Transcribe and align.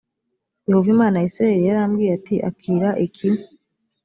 yehova 0.67 0.89
imana 0.95 1.15
ya 1.17 1.27
isirayeli 1.29 1.65
yarambwiye 1.69 2.11
ati 2.17 2.35
akira 2.49 2.89
iki 3.05 3.27